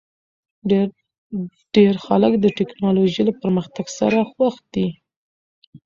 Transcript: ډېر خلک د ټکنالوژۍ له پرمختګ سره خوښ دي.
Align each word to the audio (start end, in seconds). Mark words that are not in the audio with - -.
ډېر 1.75 1.93
خلک 2.05 2.33
د 2.39 2.45
ټکنالوژۍ 2.57 3.21
له 3.29 3.33
پرمختګ 3.41 3.85
سره 3.99 4.17
خوښ 4.31 4.55
دي. 4.73 4.87